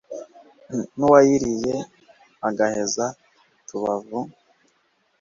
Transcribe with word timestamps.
N'uwayiriye 0.97 1.75
agaheza 2.47 3.05
utubavu, 3.59 4.19